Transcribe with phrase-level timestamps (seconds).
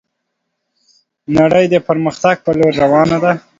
[1.37, 3.31] نړي د پرمختګ په لور روانه ده